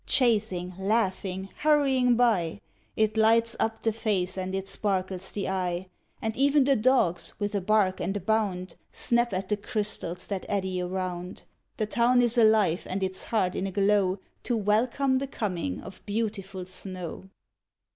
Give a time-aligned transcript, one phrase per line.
[0.07, 2.59] Chasing, Laughing, Hurrying by,
[2.95, 5.89] It lights up the face and it sparkles the eye;
[6.23, 10.47] And even the dogs, with a bark and a bound, Snap at the crystals that
[10.49, 11.43] eddy around.
[11.77, 16.03] The town is alive, and its heart in a glow, To welcome the coming of
[16.07, 17.29] beautiful snow.